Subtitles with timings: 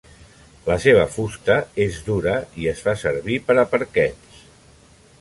[0.69, 4.45] La seva fusta és dura i es fa servir per a parquets.